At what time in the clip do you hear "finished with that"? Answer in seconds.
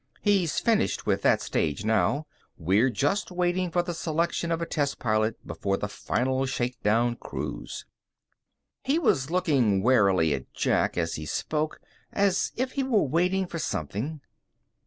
0.57-1.43